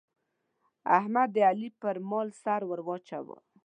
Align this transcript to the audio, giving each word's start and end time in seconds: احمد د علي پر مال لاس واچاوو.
احمد 0.97 1.29
د 1.35 1.37
علي 1.49 1.67
پر 1.81 1.95
مال 2.09 2.27
لاس 2.43 2.61
واچاوو. 2.87 3.37